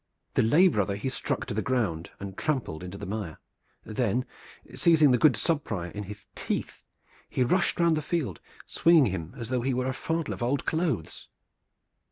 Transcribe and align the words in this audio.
The 0.33 0.41
lay 0.41 0.67
brother 0.67 0.95
he 0.95 1.09
struck 1.09 1.45
to 1.45 1.53
the 1.53 1.61
ground 1.61 2.09
and 2.19 2.35
trampled 2.35 2.81
into 2.81 2.97
the 2.97 3.05
mire. 3.05 3.37
Then, 3.83 4.25
seizing 4.73 5.11
the 5.11 5.19
good 5.19 5.33
subprior 5.33 5.91
in 5.91 6.05
his 6.05 6.25
teeth, 6.33 6.81
he 7.29 7.43
rushed 7.43 7.79
round 7.79 7.95
the 7.97 8.01
field, 8.01 8.39
swinging 8.65 9.05
him 9.11 9.31
as 9.37 9.49
though 9.49 9.61
he 9.61 9.75
were 9.75 9.85
a 9.85 9.93
fardel 9.93 10.33
of 10.33 10.41
old 10.41 10.65
clothes. 10.65 11.27